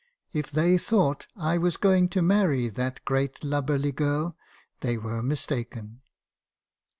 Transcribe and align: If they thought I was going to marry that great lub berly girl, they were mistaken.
If 0.33 0.49
they 0.49 0.79
thought 0.79 1.27
I 1.37 1.59
was 1.59 1.77
going 1.77 2.09
to 2.09 2.23
marry 2.23 2.69
that 2.69 3.05
great 3.05 3.43
lub 3.43 3.67
berly 3.67 3.91
girl, 3.93 4.35
they 4.79 4.97
were 4.97 5.21
mistaken. 5.21 6.01